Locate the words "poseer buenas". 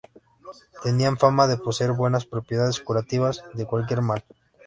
1.57-2.25